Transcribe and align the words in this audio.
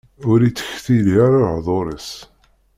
Ur 0.31 0.39
ittektili 0.47 1.15
ara 1.25 1.39
lehḍur-is. 1.47 2.09